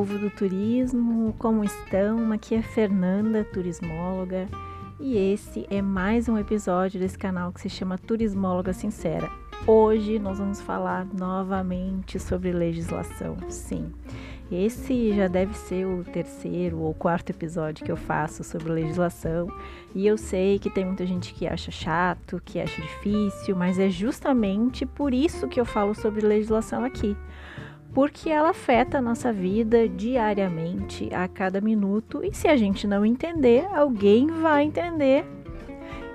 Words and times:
povo 0.00 0.16
do 0.16 0.30
turismo, 0.30 1.34
como 1.38 1.62
estão? 1.62 2.32
Aqui 2.32 2.54
é 2.54 2.62
Fernanda, 2.62 3.44
turismóloga, 3.44 4.48
e 4.98 5.14
esse 5.14 5.66
é 5.68 5.82
mais 5.82 6.26
um 6.26 6.38
episódio 6.38 6.98
desse 6.98 7.18
canal 7.18 7.52
que 7.52 7.60
se 7.60 7.68
chama 7.68 7.98
Turismóloga 7.98 8.72
Sincera. 8.72 9.30
Hoje 9.66 10.18
nós 10.18 10.38
vamos 10.38 10.58
falar 10.58 11.04
novamente 11.04 12.18
sobre 12.18 12.50
legislação. 12.50 13.36
Sim, 13.50 13.92
esse 14.50 15.14
já 15.14 15.28
deve 15.28 15.52
ser 15.54 15.84
o 15.84 16.02
terceiro 16.02 16.78
ou 16.78 16.94
quarto 16.94 17.28
episódio 17.28 17.84
que 17.84 17.92
eu 17.92 17.96
faço 17.98 18.42
sobre 18.42 18.72
legislação, 18.72 19.48
e 19.94 20.06
eu 20.06 20.16
sei 20.16 20.58
que 20.58 20.70
tem 20.70 20.86
muita 20.86 21.04
gente 21.04 21.34
que 21.34 21.46
acha 21.46 21.70
chato, 21.70 22.40
que 22.42 22.58
acha 22.58 22.80
difícil, 22.80 23.54
mas 23.54 23.78
é 23.78 23.90
justamente 23.90 24.86
por 24.86 25.12
isso 25.12 25.46
que 25.46 25.60
eu 25.60 25.66
falo 25.66 25.94
sobre 25.94 26.26
legislação 26.26 26.86
aqui 26.86 27.14
porque 27.92 28.30
ela 28.30 28.50
afeta 28.50 28.98
a 28.98 29.02
nossa 29.02 29.32
vida 29.32 29.88
diariamente, 29.88 31.08
a 31.12 31.26
cada 31.26 31.60
minuto, 31.60 32.24
e 32.24 32.32
se 32.32 32.48
a 32.48 32.56
gente 32.56 32.86
não 32.86 33.04
entender, 33.04 33.66
alguém 33.72 34.26
vai 34.26 34.64
entender. 34.64 35.24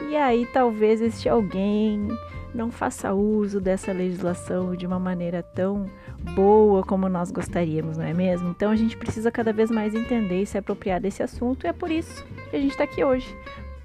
E 0.10 0.16
aí 0.16 0.46
talvez 0.54 1.02
este 1.02 1.28
alguém 1.28 2.08
não 2.54 2.72
faça 2.72 3.14
uso 3.14 3.60
dessa 3.60 3.92
legislação 3.92 4.76
de 4.76 4.88
uma 4.88 4.98
maneira 4.98 5.44
tão 5.44 5.88
boa 6.36 6.84
como 6.84 7.10
nós 7.10 7.30
gostaríamos, 7.30 7.98
não 7.98 8.06
é 8.06 8.14
mesmo? 8.14 8.50
Então 8.50 8.72
a 8.72 8.76
gente 8.76 8.96
precisa 8.96 9.30
cada 9.30 9.52
vez 9.52 9.70
mais 9.70 9.94
entender 9.94 10.42
e 10.42 10.46
se 10.46 10.58
apropriar 10.58 11.02
desse 11.02 11.22
assunto, 11.22 11.66
e 11.66 11.68
é 11.68 11.74
por 11.74 11.92
isso 11.92 12.26
que 12.50 12.56
a 12.56 12.60
gente 12.60 12.72
está 12.72 12.86
aqui 12.86 13.04
hoje 13.04 13.36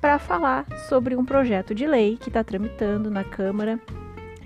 para 0.00 0.18
falar 0.18 0.66
sobre 0.88 1.16
um 1.16 1.24
projeto 1.24 1.74
de 1.74 1.86
lei 1.86 2.16
que 2.16 2.28
está 2.28 2.42
tramitando 2.42 3.10
na 3.10 3.24
Câmara. 3.24 3.78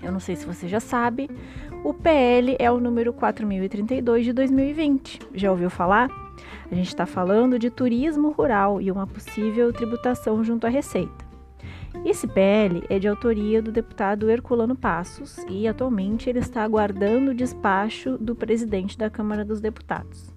Eu 0.02 0.10
não 0.10 0.20
sei 0.20 0.36
se 0.36 0.44
você 0.44 0.68
já 0.68 0.80
sabe, 0.80 1.30
o 1.84 1.92
PL 1.92 2.56
é 2.58 2.70
o 2.70 2.80
número 2.80 3.12
4032 3.12 4.24
de 4.24 4.32
2020. 4.32 5.20
Já 5.34 5.50
ouviu 5.50 5.68
falar? 5.68 6.08
A 6.72 6.74
gente 6.74 6.88
está 6.88 7.04
falando 7.04 7.58
de 7.58 7.68
turismo 7.68 8.30
rural 8.30 8.80
e 8.80 8.90
uma 8.90 9.06
possível 9.06 9.70
tributação 9.70 10.42
junto 10.42 10.66
à 10.66 10.70
Receita. 10.70 11.24
Esse 12.02 12.26
PL 12.26 12.82
é 12.88 12.98
de 12.98 13.06
autoria 13.06 13.60
do 13.60 13.70
deputado 13.70 14.30
Herculano 14.30 14.74
Passos 14.74 15.36
e 15.46 15.68
atualmente 15.68 16.28
ele 16.28 16.38
está 16.38 16.62
aguardando 16.64 17.32
o 17.32 17.34
despacho 17.34 18.16
do 18.16 18.34
presidente 18.34 18.96
da 18.96 19.10
Câmara 19.10 19.44
dos 19.44 19.60
Deputados. 19.60 20.32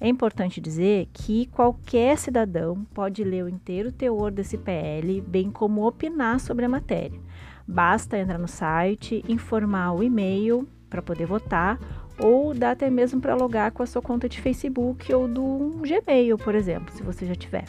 É 0.00 0.06
importante 0.06 0.60
dizer 0.60 1.08
que 1.12 1.46
qualquer 1.46 2.16
cidadão 2.16 2.86
pode 2.94 3.24
ler 3.24 3.42
o 3.42 3.48
inteiro 3.48 3.90
teor 3.90 4.30
desse 4.30 4.56
PL, 4.56 5.20
bem 5.22 5.50
como 5.50 5.86
opinar 5.86 6.38
sobre 6.38 6.64
a 6.64 6.68
matéria. 6.68 7.18
Basta 7.66 8.16
entrar 8.16 8.38
no 8.38 8.46
site, 8.46 9.24
informar 9.26 9.92
o 9.92 10.02
e-mail 10.02 10.68
para 10.94 11.02
poder 11.02 11.26
votar, 11.26 11.76
ou 12.20 12.54
dá 12.54 12.70
até 12.70 12.88
mesmo 12.88 13.20
para 13.20 13.34
logar 13.34 13.72
com 13.72 13.82
a 13.82 13.86
sua 13.86 14.00
conta 14.00 14.28
de 14.28 14.40
Facebook 14.40 15.12
ou 15.12 15.26
do 15.26 15.80
Gmail, 15.80 16.38
por 16.38 16.54
exemplo, 16.54 16.94
se 16.94 17.02
você 17.02 17.26
já 17.26 17.34
tiver. 17.34 17.64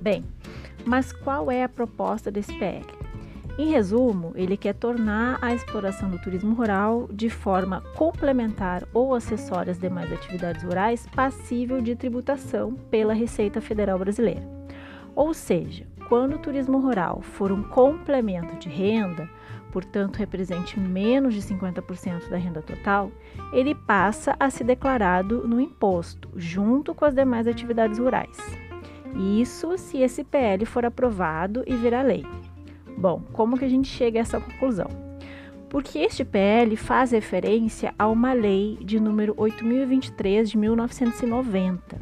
Bem, 0.00 0.24
mas 0.86 1.12
qual 1.12 1.50
é 1.50 1.64
a 1.64 1.68
proposta 1.68 2.30
desse 2.30 2.56
PL? 2.56 2.86
Em 3.58 3.70
resumo, 3.70 4.32
ele 4.36 4.56
quer 4.56 4.74
tornar 4.74 5.38
a 5.42 5.52
exploração 5.52 6.08
do 6.08 6.18
turismo 6.18 6.54
rural 6.54 7.08
de 7.12 7.28
forma 7.28 7.82
complementar 7.96 8.86
ou 8.94 9.14
acessória 9.14 9.72
às 9.72 9.78
demais 9.78 10.10
atividades 10.12 10.62
rurais 10.62 11.06
passível 11.14 11.82
de 11.82 11.96
tributação 11.96 12.74
pela 12.88 13.12
Receita 13.12 13.60
Federal 13.60 13.98
Brasileira. 13.98 14.48
Ou 15.14 15.34
seja, 15.34 15.86
quando 16.08 16.36
o 16.36 16.38
turismo 16.38 16.78
rural 16.78 17.20
for 17.20 17.52
um 17.52 17.62
complemento 17.62 18.56
de 18.56 18.68
renda, 18.68 19.28
portanto 19.72 20.18
represente 20.18 20.78
menos 20.78 21.34
de 21.34 21.40
50% 21.40 22.28
da 22.28 22.36
renda 22.36 22.62
total, 22.62 23.10
ele 23.52 23.74
passa 23.74 24.36
a 24.38 24.50
ser 24.50 24.64
declarado 24.64 25.48
no 25.48 25.60
imposto, 25.60 26.28
junto 26.36 26.94
com 26.94 27.04
as 27.04 27.14
demais 27.14 27.48
atividades 27.48 27.98
rurais. 27.98 28.36
Isso 29.16 29.76
se 29.76 29.98
esse 29.98 30.22
PL 30.22 30.64
for 30.66 30.84
aprovado 30.84 31.64
e 31.66 31.74
virar 31.74 32.02
lei. 32.02 32.24
Bom, 32.96 33.22
como 33.32 33.58
que 33.58 33.64
a 33.64 33.68
gente 33.68 33.88
chega 33.88 34.20
a 34.20 34.22
essa 34.22 34.40
conclusão? 34.40 34.88
Porque 35.68 35.98
este 35.98 36.24
PL 36.24 36.76
faz 36.76 37.12
referência 37.12 37.94
a 37.98 38.06
uma 38.06 38.34
lei 38.34 38.78
de 38.82 39.00
número 39.00 39.32
8023 39.38 40.50
de 40.50 40.58
1990. 40.58 41.98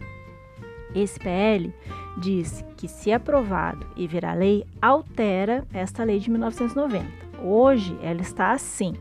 Esse 0.92 1.20
PL 1.20 1.72
diz 2.18 2.64
que, 2.76 2.88
se 2.88 3.12
aprovado 3.12 3.86
e 3.96 4.08
virar 4.08 4.34
lei, 4.34 4.66
altera 4.82 5.64
esta 5.72 6.02
lei 6.02 6.18
de 6.18 6.30
1990. 6.30 7.29
Hoje 7.42 7.98
ela 8.02 8.20
está 8.20 8.52
assim. 8.52 8.94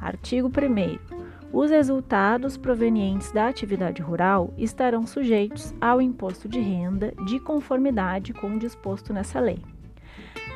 Artigo 0.00 0.48
1. 0.48 1.22
Os 1.52 1.70
resultados 1.70 2.56
provenientes 2.56 3.30
da 3.30 3.46
atividade 3.48 4.00
rural 4.00 4.54
estarão 4.56 5.06
sujeitos 5.06 5.74
ao 5.80 6.00
imposto 6.00 6.48
de 6.48 6.60
renda 6.60 7.12
de 7.26 7.38
conformidade 7.38 8.32
com 8.32 8.54
o 8.54 8.58
disposto 8.58 9.12
nessa 9.12 9.38
lei. 9.38 9.58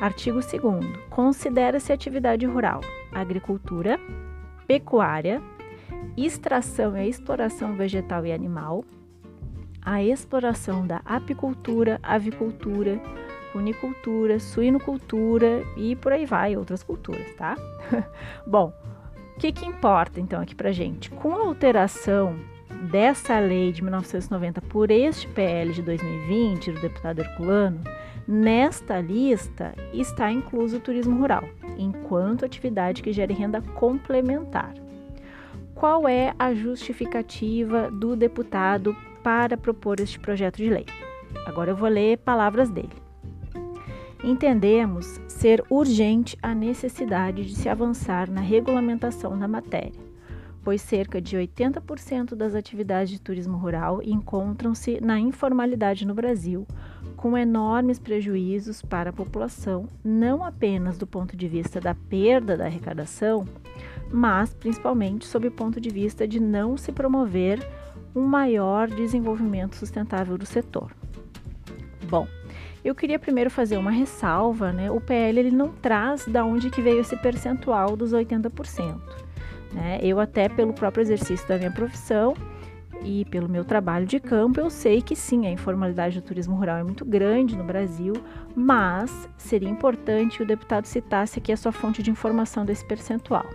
Artigo 0.01 0.39
2. 0.39 0.61
Considera-se 1.09 1.91
atividade 1.91 2.45
rural 2.45 2.81
agricultura, 3.11 3.99
pecuária, 4.67 5.41
extração 6.15 6.97
e 6.97 7.09
exploração 7.09 7.75
vegetal 7.75 8.25
e 8.25 8.31
animal, 8.31 8.83
a 9.81 10.03
exploração 10.03 10.85
da 10.85 11.01
apicultura, 11.05 11.99
avicultura, 12.03 13.01
cunicultura, 13.51 14.39
suinocultura 14.39 15.63
e 15.75 15.95
por 15.95 16.11
aí 16.11 16.25
vai, 16.25 16.55
outras 16.55 16.83
culturas, 16.83 17.33
tá? 17.35 17.55
Bom, 18.45 18.73
o 19.35 19.39
que, 19.39 19.51
que 19.51 19.65
importa 19.65 20.19
então 20.19 20.41
aqui 20.41 20.55
pra 20.55 20.71
gente? 20.71 21.11
Com 21.11 21.33
a 21.35 21.47
alteração 21.47 22.35
dessa 22.91 23.39
lei 23.39 23.71
de 23.71 23.81
1990 23.81 24.61
por 24.61 24.91
este 24.91 25.27
PL 25.27 25.73
de 25.73 25.81
2020 25.81 26.71
do 26.71 26.81
deputado 26.81 27.19
Herculano, 27.19 27.81
nesta 28.27 28.99
lista 28.99 29.73
está 29.93 30.31
incluso 30.31 30.77
o 30.77 30.79
turismo 30.79 31.17
rural, 31.17 31.43
enquanto 31.77 32.45
atividade 32.45 33.01
que 33.01 33.13
gere 33.13 33.33
renda 33.33 33.61
complementar. 33.61 34.73
Qual 35.73 36.07
é 36.07 36.33
a 36.39 36.53
justificativa 36.53 37.91
do 37.91 38.15
deputado 38.15 38.95
para 39.23 39.55
propor 39.55 39.99
este 39.99 40.19
projeto 40.19 40.57
de 40.57 40.69
lei? 40.69 40.85
Agora 41.45 41.71
eu 41.71 41.75
vou 41.75 41.89
ler 41.89 42.17
palavras 42.17 42.69
dele. 42.69 43.06
Entendemos 44.27 45.21
ser 45.25 45.63
urgente 45.69 46.37
a 46.43 46.53
necessidade 46.53 47.45
de 47.45 47.55
se 47.55 47.69
avançar 47.69 48.29
na 48.29 48.41
regulamentação 48.41 49.39
da 49.39 49.47
matéria, 49.47 49.93
pois 50.65 50.81
cerca 50.81 51.21
de 51.21 51.37
80% 51.37 52.35
das 52.35 52.53
atividades 52.53 53.09
de 53.09 53.21
turismo 53.21 53.57
rural 53.57 54.01
encontram-se 54.03 54.99
na 54.99 55.17
informalidade 55.17 56.05
no 56.05 56.13
Brasil, 56.13 56.67
com 57.15 57.37
enormes 57.37 57.99
prejuízos 57.99 58.81
para 58.81 59.11
a 59.11 59.13
população, 59.13 59.87
não 60.03 60.43
apenas 60.43 60.97
do 60.97 61.07
ponto 61.07 61.37
de 61.37 61.47
vista 61.47 61.79
da 61.79 61.95
perda 61.95 62.57
da 62.57 62.65
arrecadação, 62.65 63.45
mas 64.11 64.53
principalmente 64.53 65.25
sob 65.25 65.47
o 65.47 65.51
ponto 65.51 65.79
de 65.79 65.89
vista 65.89 66.27
de 66.27 66.37
não 66.37 66.75
se 66.75 66.91
promover 66.91 67.65
um 68.13 68.25
maior 68.25 68.89
desenvolvimento 68.89 69.77
sustentável 69.77 70.37
do 70.37 70.45
setor. 70.45 70.91
Bom, 72.09 72.27
eu 72.87 72.95
queria 72.95 73.19
primeiro 73.19 73.49
fazer 73.49 73.75
uma 73.77 73.91
ressalva, 73.91 74.71
né? 74.71 74.89
O 74.89 75.01
PL 75.01 75.37
ele 75.37 75.51
não 75.51 75.67
traz 75.67 76.25
da 76.25 76.45
onde 76.45 76.69
que 76.69 76.81
veio 76.81 77.01
esse 77.01 77.17
percentual 77.17 77.97
dos 77.97 78.13
80%. 78.13 78.97
Né? 79.73 79.99
Eu 80.01 80.21
até 80.21 80.47
pelo 80.47 80.71
próprio 80.71 81.01
exercício 81.01 81.45
da 81.49 81.57
minha 81.57 81.71
profissão 81.71 82.33
e 83.03 83.25
pelo 83.25 83.49
meu 83.49 83.65
trabalho 83.65 84.05
de 84.05 84.21
campo, 84.21 84.61
eu 84.61 84.69
sei 84.69 85.01
que 85.01 85.17
sim, 85.17 85.45
a 85.45 85.51
informalidade 85.51 86.21
do 86.21 86.25
turismo 86.25 86.55
rural 86.55 86.77
é 86.77 86.83
muito 86.83 87.03
grande 87.03 87.57
no 87.57 87.63
Brasil, 87.63 88.13
mas 88.55 89.29
seria 89.37 89.69
importante 89.69 90.37
que 90.37 90.43
o 90.43 90.47
deputado 90.47 90.85
citasse 90.85 91.39
aqui 91.39 91.51
a 91.51 91.57
sua 91.57 91.73
fonte 91.73 92.01
de 92.01 92.09
informação 92.09 92.65
desse 92.65 92.85
percentual. 92.85 93.45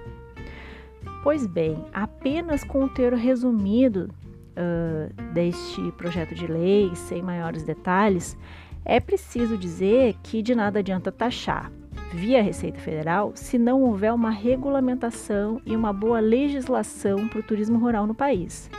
Pois 1.22 1.46
bem, 1.46 1.82
apenas 1.92 2.62
com 2.62 2.84
o 2.84 2.88
teor 2.88 3.14
resumido 3.14 4.10
uh, 4.52 5.32
deste 5.32 5.90
projeto 5.92 6.34
de 6.34 6.46
lei, 6.46 6.94
sem 6.94 7.22
maiores 7.22 7.62
detalhes, 7.62 8.36
é 8.84 9.00
preciso 9.00 9.56
dizer 9.56 10.16
que 10.22 10.42
de 10.42 10.54
nada 10.54 10.80
adianta 10.80 11.12
taxar 11.12 11.70
via 12.12 12.42
Receita 12.42 12.78
Federal 12.78 13.32
se 13.34 13.58
não 13.58 13.82
houver 13.82 14.12
uma 14.12 14.30
regulamentação 14.30 15.60
e 15.64 15.74
uma 15.74 15.92
boa 15.92 16.20
legislação 16.20 17.26
para 17.28 17.40
o 17.40 17.42
turismo 17.42 17.78
rural 17.78 18.06
no 18.06 18.14
país. 18.14 18.70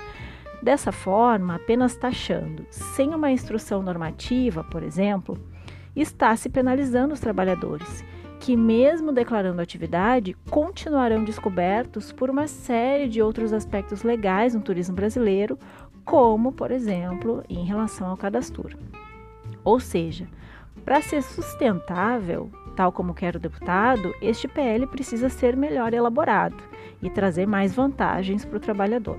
Dessa 0.61 0.91
forma, 0.91 1.55
apenas 1.55 1.95
taxando 1.95 2.65
sem 2.69 3.13
uma 3.13 3.31
instrução 3.31 3.81
normativa, 3.81 4.63
por 4.63 4.83
exemplo, 4.83 5.37
está 5.95 6.35
se 6.35 6.47
penalizando 6.49 7.13
os 7.13 7.19
trabalhadores, 7.19 8.03
que, 8.39 8.55
mesmo 8.55 9.11
declarando 9.11 9.61
atividade, 9.61 10.35
continuarão 10.49 11.23
descobertos 11.23 12.11
por 12.11 12.29
uma 12.29 12.47
série 12.47 13.09
de 13.09 13.21
outros 13.21 13.51
aspectos 13.51 14.03
legais 14.03 14.53
no 14.53 14.61
turismo 14.61 14.95
brasileiro, 14.95 15.57
como, 16.05 16.51
por 16.51 16.71
exemplo, 16.71 17.43
em 17.49 17.65
relação 17.65 18.07
ao 18.07 18.17
cadastro. 18.17 18.77
Ou 19.63 19.79
seja, 19.79 20.27
para 20.83 21.01
ser 21.01 21.21
sustentável, 21.21 22.51
tal 22.75 22.91
como 22.91 23.13
quer 23.13 23.35
o 23.35 23.39
deputado, 23.39 24.13
este 24.21 24.47
PL 24.47 24.85
precisa 24.87 25.29
ser 25.29 25.55
melhor 25.55 25.93
elaborado 25.93 26.57
e 27.01 27.09
trazer 27.09 27.45
mais 27.45 27.73
vantagens 27.73 28.43
para 28.43 28.57
o 28.57 28.59
trabalhador. 28.59 29.17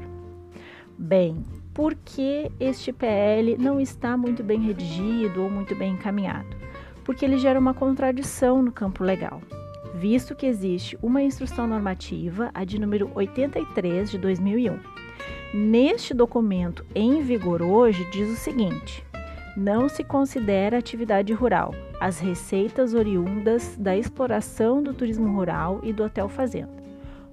Bem, 0.98 1.42
por 1.72 1.94
que 1.94 2.50
este 2.60 2.92
PL 2.92 3.56
não 3.58 3.80
está 3.80 4.16
muito 4.16 4.42
bem 4.44 4.60
redigido 4.60 5.42
ou 5.42 5.50
muito 5.50 5.74
bem 5.74 5.94
encaminhado? 5.94 6.56
Porque 7.04 7.24
ele 7.24 7.38
gera 7.38 7.58
uma 7.58 7.74
contradição 7.74 8.62
no 8.62 8.70
campo 8.70 9.02
legal, 9.02 9.42
visto 9.94 10.34
que 10.34 10.46
existe 10.46 10.98
uma 11.02 11.22
instrução 11.22 11.66
normativa, 11.66 12.50
a 12.54 12.64
de 12.64 12.78
número 12.78 13.10
83 13.14 14.10
de 14.10 14.18
2001. 14.18 14.78
Neste 15.52 16.14
documento 16.14 16.84
em 16.94 17.22
vigor 17.22 17.62
hoje 17.62 18.08
diz 18.10 18.30
o 18.30 18.36
seguinte: 18.36 19.04
não 19.56 19.88
se 19.88 20.02
considera 20.02 20.78
atividade 20.78 21.32
rural 21.32 21.74
as 22.00 22.18
receitas 22.18 22.92
oriundas 22.92 23.76
da 23.78 23.96
exploração 23.96 24.82
do 24.82 24.92
turismo 24.92 25.34
rural 25.34 25.80
e 25.82 25.92
do 25.92 26.04
hotel 26.04 26.28
fazenda. 26.28 26.72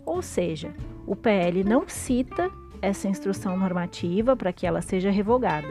Ou 0.05 0.21
seja, 0.21 0.73
o 1.05 1.15
PL 1.15 1.63
não 1.63 1.87
cita 1.87 2.49
essa 2.81 3.07
instrução 3.07 3.57
normativa 3.57 4.35
para 4.35 4.53
que 4.53 4.65
ela 4.65 4.81
seja 4.81 5.11
revogada. 5.11 5.67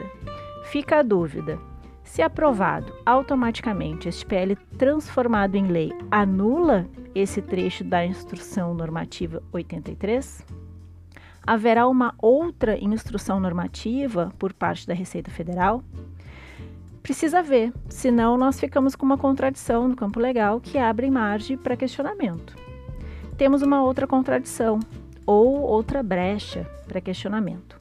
Fica 0.65 0.99
a 0.99 1.01
dúvida: 1.01 1.59
se 2.03 2.21
aprovado, 2.21 2.93
automaticamente 3.05 4.07
este 4.07 4.25
PL 4.25 4.55
transformado 4.77 5.55
em 5.55 5.67
lei 5.67 5.91
anula 6.09 6.87
esse 7.13 7.41
trecho 7.41 7.83
da 7.83 8.05
instrução 8.05 8.73
normativa 8.73 9.41
83? 9.51 10.45
Haverá 11.45 11.87
uma 11.87 12.13
outra 12.21 12.77
instrução 12.77 13.39
normativa 13.39 14.31
por 14.37 14.53
parte 14.53 14.85
da 14.85 14.93
Receita 14.93 15.31
Federal? 15.31 15.83
Precisa 17.03 17.41
ver, 17.41 17.73
senão 17.89 18.37
nós 18.37 18.59
ficamos 18.59 18.95
com 18.95 19.05
uma 19.05 19.17
contradição 19.17 19.87
no 19.87 19.95
campo 19.95 20.19
legal 20.19 20.61
que 20.61 20.77
abre 20.77 21.09
margem 21.09 21.57
para 21.57 21.75
questionamento. 21.75 22.55
Temos 23.37 23.63
uma 23.63 23.83
outra 23.83 24.05
contradição 24.05 24.79
ou 25.25 25.61
outra 25.61 26.03
brecha 26.03 26.67
para 26.87 27.01
questionamento. 27.01 27.75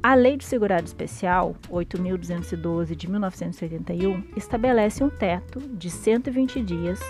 A 0.00 0.14
Lei 0.14 0.36
de 0.36 0.44
Segurado 0.44 0.86
Especial 0.86 1.56
8.212 1.68 2.94
de 2.94 3.10
1981 3.10 4.22
estabelece 4.36 5.02
um 5.02 5.10
teto 5.10 5.58
de 5.58 5.90
120 5.90 6.62
dias 6.62 7.00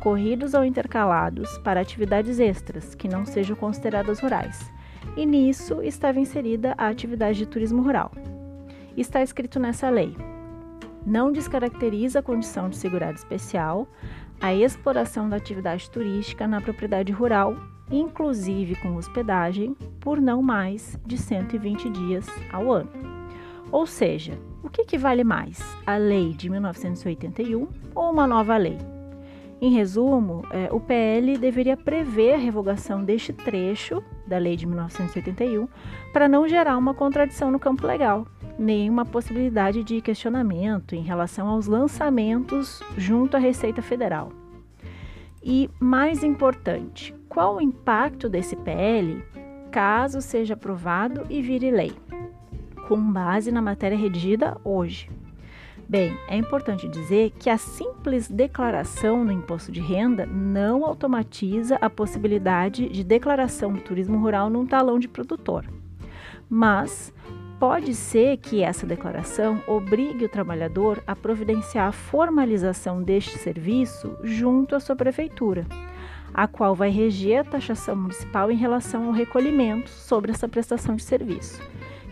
corridos 0.00 0.52
ou 0.52 0.62
intercalados 0.62 1.56
para 1.58 1.80
atividades 1.80 2.38
extras 2.38 2.94
que 2.94 3.08
não 3.08 3.24
sejam 3.24 3.56
consideradas 3.56 4.20
rurais. 4.20 4.70
E 5.16 5.24
nisso 5.24 5.82
estava 5.82 6.20
inserida 6.20 6.74
a 6.76 6.88
atividade 6.88 7.38
de 7.38 7.46
turismo 7.46 7.82
rural. 7.82 8.12
Está 8.96 9.22
escrito 9.22 9.58
nessa 9.58 9.88
lei: 9.88 10.14
não 11.06 11.30
descaracteriza 11.30 12.18
a 12.18 12.22
condição 12.22 12.68
de 12.68 12.76
segurado 12.76 13.16
especial 13.16 13.88
a 14.40 14.54
exploração 14.54 15.28
da 15.28 15.36
atividade 15.36 15.90
turística 15.90 16.46
na 16.46 16.60
propriedade 16.60 17.12
rural, 17.12 17.56
inclusive 17.90 18.74
com 18.76 18.96
hospedagem, 18.96 19.74
por 20.00 20.20
não 20.20 20.42
mais 20.42 20.98
de 21.06 21.16
120 21.16 21.88
dias 21.90 22.26
ao 22.52 22.70
ano. 22.70 22.90
Ou 23.72 23.86
seja, 23.86 24.38
o 24.62 24.68
que, 24.68 24.84
que 24.84 24.98
vale 24.98 25.24
mais, 25.24 25.58
a 25.86 25.96
lei 25.96 26.32
de 26.32 26.50
1981 26.50 27.68
ou 27.94 28.10
uma 28.10 28.26
nova 28.26 28.56
lei? 28.56 28.78
Em 29.60 29.70
resumo, 29.70 30.44
é, 30.50 30.68
o 30.70 30.78
PL 30.78 31.38
deveria 31.38 31.78
prever 31.78 32.34
a 32.34 32.36
revogação 32.36 33.02
deste 33.02 33.32
trecho 33.32 34.02
da 34.26 34.36
lei 34.36 34.54
de 34.54 34.66
1981 34.66 35.66
para 36.12 36.28
não 36.28 36.46
gerar 36.46 36.76
uma 36.76 36.92
contradição 36.92 37.50
no 37.50 37.58
campo 37.58 37.86
legal 37.86 38.26
nenhuma 38.58 39.04
possibilidade 39.04 39.82
de 39.84 40.00
questionamento 40.00 40.94
em 40.94 41.02
relação 41.02 41.48
aos 41.48 41.66
lançamentos 41.66 42.82
junto 42.96 43.36
à 43.36 43.40
Receita 43.40 43.82
Federal. 43.82 44.32
E 45.42 45.70
mais 45.78 46.24
importante, 46.24 47.14
qual 47.28 47.56
o 47.56 47.60
impacto 47.60 48.28
desse 48.28 48.56
PL 48.56 49.22
caso 49.70 50.20
seja 50.20 50.54
aprovado 50.54 51.24
e 51.30 51.40
vire 51.42 51.70
lei, 51.70 51.92
com 52.88 53.00
base 53.12 53.52
na 53.52 53.62
matéria 53.62 53.96
redigida 53.96 54.56
hoje? 54.64 55.08
Bem, 55.88 56.18
é 56.26 56.36
importante 56.36 56.88
dizer 56.88 57.30
que 57.38 57.48
a 57.48 57.56
simples 57.56 58.28
declaração 58.28 59.24
no 59.24 59.30
imposto 59.30 59.70
de 59.70 59.80
renda 59.80 60.26
não 60.26 60.84
automatiza 60.84 61.76
a 61.76 61.88
possibilidade 61.88 62.88
de 62.88 63.04
declaração 63.04 63.72
do 63.72 63.80
turismo 63.80 64.18
rural 64.18 64.50
num 64.50 64.66
talão 64.66 64.98
de 64.98 65.06
produtor, 65.06 65.64
mas 66.50 67.14
Pode 67.58 67.94
ser 67.94 68.36
que 68.36 68.62
essa 68.62 68.86
declaração 68.86 69.62
obrigue 69.66 70.26
o 70.26 70.28
trabalhador 70.28 71.02
a 71.06 71.16
providenciar 71.16 71.88
a 71.88 71.92
formalização 71.92 73.02
deste 73.02 73.38
serviço 73.38 74.14
junto 74.22 74.76
à 74.76 74.80
sua 74.80 74.94
prefeitura, 74.94 75.64
a 76.34 76.46
qual 76.46 76.74
vai 76.74 76.90
reger 76.90 77.40
a 77.40 77.44
taxação 77.44 77.96
municipal 77.96 78.50
em 78.50 78.56
relação 78.56 79.06
ao 79.06 79.12
recolhimento 79.12 79.88
sobre 79.88 80.32
essa 80.32 80.46
prestação 80.46 80.96
de 80.96 81.02
serviço, 81.02 81.62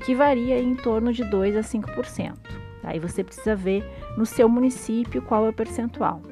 que 0.06 0.14
varia 0.14 0.58
em 0.58 0.74
torno 0.74 1.12
de 1.12 1.22
2 1.24 1.58
a 1.58 1.60
5%. 1.60 2.34
Aí 2.82 2.98
você 2.98 3.22
precisa 3.22 3.54
ver 3.54 3.84
no 4.16 4.24
seu 4.24 4.48
município 4.48 5.20
qual 5.20 5.44
é 5.44 5.50
o 5.50 5.54
percentual. 5.54 6.22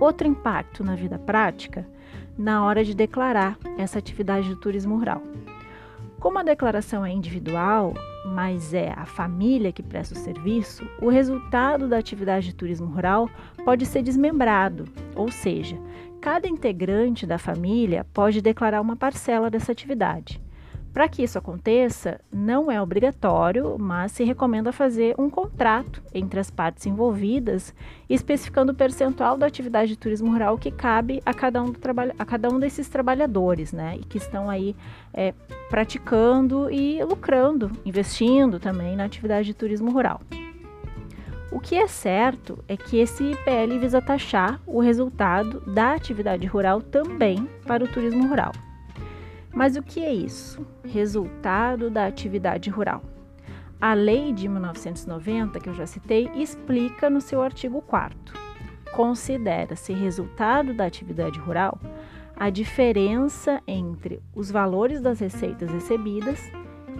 Outro 0.00 0.26
impacto 0.26 0.82
na 0.82 0.96
vida 0.96 1.20
prática 1.20 1.86
na 2.36 2.64
hora 2.64 2.84
de 2.84 2.94
declarar 2.94 3.56
essa 3.78 4.00
atividade 4.00 4.48
de 4.48 4.56
turismo 4.56 4.96
rural. 4.96 5.22
Como 6.22 6.38
a 6.38 6.44
declaração 6.44 7.04
é 7.04 7.10
individual, 7.10 7.94
mas 8.24 8.72
é 8.72 8.92
a 8.96 9.04
família 9.04 9.72
que 9.72 9.82
presta 9.82 10.14
o 10.14 10.18
serviço, 10.18 10.88
o 11.00 11.08
resultado 11.08 11.88
da 11.88 11.98
atividade 11.98 12.46
de 12.46 12.54
turismo 12.54 12.86
rural 12.86 13.28
pode 13.64 13.84
ser 13.84 14.04
desmembrado, 14.04 14.84
ou 15.16 15.28
seja, 15.32 15.76
cada 16.20 16.46
integrante 16.46 17.26
da 17.26 17.38
família 17.38 18.06
pode 18.14 18.40
declarar 18.40 18.80
uma 18.80 18.94
parcela 18.94 19.50
dessa 19.50 19.72
atividade. 19.72 20.40
Para 20.92 21.08
que 21.08 21.22
isso 21.22 21.38
aconteça, 21.38 22.20
não 22.30 22.70
é 22.70 22.80
obrigatório, 22.80 23.76
mas 23.78 24.12
se 24.12 24.24
recomenda 24.24 24.72
fazer 24.72 25.14
um 25.18 25.30
contrato 25.30 26.02
entre 26.12 26.38
as 26.38 26.50
partes 26.50 26.84
envolvidas, 26.84 27.74
especificando 28.10 28.72
o 28.72 28.74
percentual 28.74 29.38
da 29.38 29.46
atividade 29.46 29.92
de 29.92 29.96
turismo 29.96 30.30
rural 30.30 30.58
que 30.58 30.70
cabe 30.70 31.22
a 31.24 31.32
cada 31.32 31.62
um, 31.62 31.72
a 32.18 32.24
cada 32.26 32.50
um 32.50 32.58
desses 32.58 32.90
trabalhadores, 32.90 33.72
né? 33.72 33.96
E 33.96 34.04
que 34.04 34.18
estão 34.18 34.50
aí 34.50 34.76
é, 35.14 35.32
praticando 35.70 36.70
e 36.70 37.02
lucrando, 37.02 37.72
investindo 37.86 38.60
também 38.60 38.94
na 38.94 39.04
atividade 39.04 39.46
de 39.46 39.54
turismo 39.54 39.90
rural. 39.90 40.20
O 41.50 41.58
que 41.58 41.74
é 41.74 41.86
certo 41.86 42.62
é 42.68 42.76
que 42.76 42.98
esse 42.98 43.32
IPL 43.32 43.78
visa 43.80 44.00
taxar 44.00 44.60
o 44.66 44.80
resultado 44.80 45.60
da 45.72 45.94
atividade 45.94 46.46
rural 46.46 46.82
também 46.82 47.48
para 47.66 47.84
o 47.84 47.88
turismo 47.88 48.26
rural. 48.26 48.52
Mas 49.52 49.76
o 49.76 49.82
que 49.82 50.00
é 50.00 50.12
isso? 50.12 50.66
Resultado 50.84 51.90
da 51.90 52.06
atividade 52.06 52.70
rural. 52.70 53.02
A 53.80 53.94
lei 53.94 54.32
de 54.32 54.48
1990, 54.48 55.60
que 55.60 55.68
eu 55.68 55.74
já 55.74 55.86
citei, 55.86 56.30
explica 56.34 57.10
no 57.10 57.20
seu 57.20 57.42
artigo 57.42 57.82
4 57.82 58.16
Considera-se 58.92 59.92
resultado 59.92 60.74
da 60.74 60.84
atividade 60.84 61.38
rural 61.38 61.78
a 62.36 62.50
diferença 62.50 63.62
entre 63.66 64.22
os 64.34 64.50
valores 64.50 65.00
das 65.00 65.20
receitas 65.20 65.70
recebidas 65.70 66.40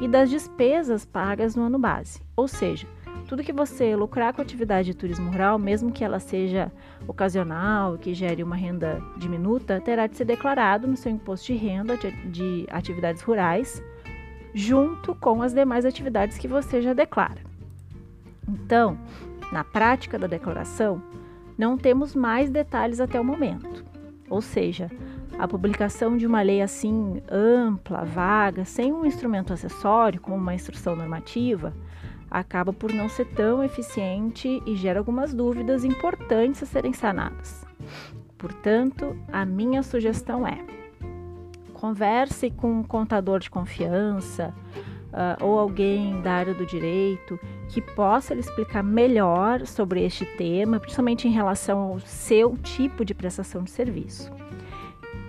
e 0.01 0.09
das 0.09 0.31
despesas 0.31 1.05
pagas 1.05 1.55
no 1.55 1.65
ano 1.65 1.79
base, 1.79 2.21
ou 2.35 2.49
seja, 2.49 2.87
tudo 3.33 3.43
que 3.43 3.51
você 3.51 3.97
lucrar 3.97 4.35
com 4.35 4.43
a 4.43 4.45
atividade 4.45 4.89
de 4.89 4.95
turismo 4.95 5.31
rural, 5.31 5.59
mesmo 5.59 5.91
que 5.91 6.05
ela 6.05 6.21
seja 6.21 6.71
ocasional, 7.09 7.97
que 7.97 8.13
gere 8.13 8.43
uma 8.43 8.55
renda 8.55 9.03
diminuta, 9.17 9.81
terá 9.81 10.07
de 10.07 10.19
ser 10.19 10.27
declarado 10.27 10.87
no 10.87 10.99
seu 10.99 11.11
imposto 11.11 11.47
de 11.47 11.55
renda 11.55 11.97
de, 11.97 12.11
de 12.29 12.67
atividades 12.71 13.23
rurais, 13.23 13.83
junto 14.53 15.15
com 15.15 15.41
as 15.41 15.55
demais 15.55 15.87
atividades 15.87 16.37
que 16.37 16.47
você 16.47 16.83
já 16.83 16.93
declara. 16.93 17.41
Então, 18.47 18.99
na 19.51 19.65
prática 19.65 20.19
da 20.19 20.27
declaração, 20.27 21.03
não 21.57 21.79
temos 21.79 22.15
mais 22.15 22.51
detalhes 22.51 23.01
até 23.01 23.19
o 23.19 23.25
momento. 23.25 23.83
Ou 24.29 24.43
seja, 24.43 24.91
a 25.39 25.49
publicação 25.49 26.19
de 26.19 26.27
uma 26.27 26.43
lei 26.43 26.61
assim 26.61 27.23
ampla, 27.31 28.05
vaga, 28.05 28.67
sem 28.67 28.93
um 28.93 29.07
instrumento 29.07 29.55
acessório, 29.55 30.21
como 30.21 30.37
uma 30.37 30.55
instrução 30.55 30.95
normativa, 30.95 31.73
acaba 32.33 32.73
por 32.73 32.93
não 32.93 33.09
ser 33.09 33.27
tão 33.27 33.63
eficiente 33.63 34.63
e 34.65 34.75
gera 34.75 34.99
algumas 34.99 35.35
dúvidas 35.35 35.85
importantes 35.85 36.63
a 36.63 36.67
serem 36.67 36.93
sanadas. 36.93 37.65
Portanto, 38.39 39.17
a 39.31 39.45
minha 39.45 39.83
sugestão 39.83 40.47
é: 40.47 40.59
converse 41.75 42.51
com 42.51 42.81
um 42.81 42.83
contador 42.83 43.39
de 43.39 43.51
confiança 43.51 44.55
uh, 45.13 45.45
ou 45.45 45.59
alguém 45.59 46.21
da 46.23 46.33
área 46.33 46.55
do 46.55 46.65
direito 46.65 47.39
que 47.69 47.81
possa 47.81 48.35
lhe 48.35 48.41
explicar 48.41 48.83
melhor 48.83 49.67
sobre 49.67 50.05
este 50.05 50.25
tema, 50.25 50.81
principalmente 50.81 51.29
em 51.29 51.31
relação 51.31 51.79
ao 51.79 52.01
seu 52.01 52.57
tipo 52.57 53.05
de 53.05 53.15
prestação 53.15 53.63
de 53.63 53.71
serviço. 53.71 54.33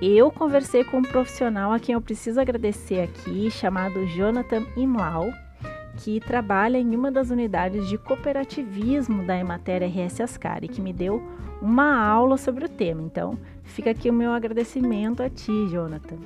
Eu 0.02 0.32
conversei 0.32 0.84
com 0.84 0.98
um 0.98 1.04
profissional 1.04 1.72
a 1.72 1.80
quem 1.80 1.94
eu 1.94 2.02
preciso 2.02 2.40
agradecer 2.42 3.02
aqui, 3.02 3.50
chamado 3.52 4.06
Jonathan 4.08 4.66
Imlau, 4.76 5.32
que 5.98 6.20
trabalha 6.20 6.78
em 6.78 6.96
uma 6.96 7.12
das 7.12 7.30
unidades 7.30 7.88
de 7.88 7.98
cooperativismo 7.98 9.26
da 9.26 9.38
Emater 9.38 9.84
RS 9.84 10.22
Ascari, 10.22 10.68
que 10.68 10.82
me 10.82 10.92
deu 10.92 11.22
uma 11.62 11.98
aula 11.98 12.38
sobre 12.38 12.66
o 12.66 12.70
tema. 12.70 13.02
Então, 13.02 13.38
fica 13.64 13.92
aqui 13.92 14.10
o 14.10 14.14
meu 14.14 14.32
agradecimento 14.32 15.22
a 15.22 15.30
ti, 15.30 15.68
Jonathan. 15.70 16.18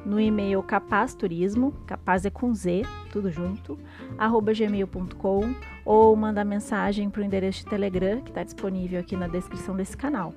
no 0.04 0.20
e-mail 0.20 0.62
capazturismo, 0.62 1.73
capaz 1.87 2.25
é 2.26 2.30
com 2.30 2.52
Z, 2.54 2.82
tudo 3.11 3.30
junto, 3.30 3.78
arroba 4.18 4.52
gmail.com 4.52 5.54
ou 5.84 6.14
mandar 6.14 6.44
mensagem 6.44 7.08
para 7.08 7.23
o 7.23 7.25
endereço 7.25 7.61
de 7.61 7.66
Telegram 7.66 8.20
que 8.20 8.30
está 8.30 8.42
disponível 8.42 9.00
aqui 9.00 9.16
na 9.16 9.26
descrição 9.26 9.75
desse 9.75 9.96
canal. 9.96 10.34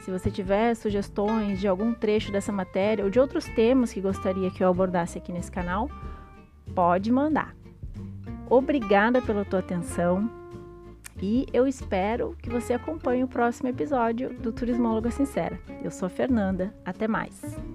Se 0.00 0.10
você 0.10 0.30
tiver 0.30 0.74
sugestões 0.74 1.60
de 1.60 1.68
algum 1.68 1.94
trecho 1.94 2.32
dessa 2.32 2.52
matéria 2.52 3.04
ou 3.04 3.10
de 3.10 3.20
outros 3.20 3.46
temas 3.46 3.92
que 3.92 4.00
gostaria 4.00 4.50
que 4.50 4.62
eu 4.62 4.68
abordasse 4.68 5.16
aqui 5.16 5.32
nesse 5.32 5.50
canal, 5.50 5.88
pode 6.74 7.10
mandar. 7.10 7.54
Obrigada 8.48 9.22
pela 9.22 9.44
tua 9.44 9.60
atenção 9.60 10.30
e 11.20 11.46
eu 11.52 11.66
espero 11.66 12.36
que 12.42 12.50
você 12.50 12.74
acompanhe 12.74 13.24
o 13.24 13.28
próximo 13.28 13.68
episódio 13.68 14.30
do 14.34 14.52
Turismóloga 14.52 15.10
Sincera. 15.10 15.58
Eu 15.82 15.90
sou 15.90 16.06
a 16.06 16.10
Fernanda, 16.10 16.74
até 16.84 17.08
mais! 17.08 17.73